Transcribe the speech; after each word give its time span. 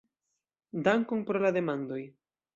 Dankon 0.87 1.23
pro 1.29 1.43
la 1.45 1.53
demandoj! 1.61 2.01